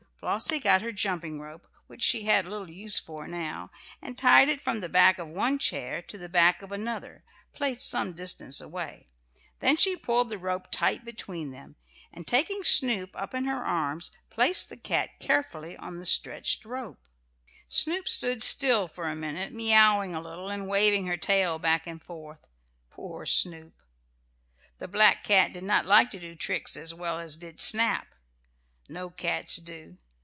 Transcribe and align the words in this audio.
Flossie 0.21 0.59
got 0.59 0.83
her 0.83 0.91
jumping 0.91 1.39
rope, 1.39 1.65
which 1.87 2.03
she 2.03 2.25
had 2.25 2.45
little 2.45 2.69
use 2.69 2.99
for 2.99 3.27
now, 3.27 3.71
and 4.03 4.19
tied 4.19 4.49
it 4.49 4.61
from 4.61 4.79
the 4.79 4.87
back 4.87 5.17
of 5.17 5.27
one 5.27 5.57
chair 5.57 5.99
to 6.03 6.15
the 6.15 6.29
back 6.29 6.61
of 6.61 6.71
another, 6.71 7.23
placed 7.55 7.89
some 7.89 8.13
distance 8.13 8.61
away. 8.61 9.09
Then 9.61 9.77
she 9.77 9.95
pulled 9.97 10.29
the 10.29 10.37
rope 10.37 10.67
tight 10.69 11.03
between 11.03 11.49
them, 11.49 11.75
and, 12.13 12.27
taking 12.27 12.63
Snoop 12.63 13.09
up 13.15 13.33
in 13.33 13.45
her 13.45 13.65
arms, 13.65 14.11
placed 14.29 14.69
the 14.69 14.77
cat 14.77 15.09
carefully 15.19 15.75
on 15.77 15.97
the 15.97 16.05
stretched 16.05 16.65
rope. 16.65 16.99
Snoop 17.67 18.07
stood 18.07 18.43
still 18.43 18.87
for 18.87 19.09
a 19.09 19.15
minute, 19.15 19.51
meowing 19.51 20.13
a 20.13 20.21
little 20.21 20.51
and 20.51 20.67
waving 20.69 21.07
her 21.07 21.17
tail 21.17 21.57
back 21.57 21.87
and 21.87 21.99
forth. 22.03 22.45
Poor 22.91 23.25
Snoop! 23.25 23.81
The 24.77 24.87
black 24.87 25.23
cat 25.23 25.51
did 25.51 25.63
not 25.63 25.87
like 25.87 26.11
to 26.11 26.19
do 26.19 26.35
tricks 26.35 26.77
as 26.77 26.93
well 26.93 27.19
as 27.19 27.37
did 27.37 27.59
Snap. 27.59 28.13
No 28.87 29.09
cats 29.09 29.55
do. 29.55 29.97